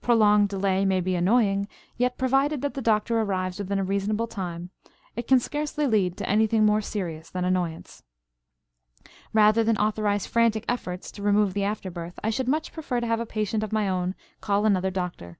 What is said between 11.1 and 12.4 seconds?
to remove the afterbirth, I